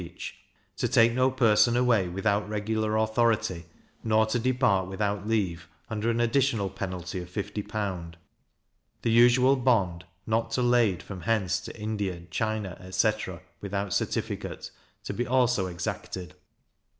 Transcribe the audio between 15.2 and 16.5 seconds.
also exacted.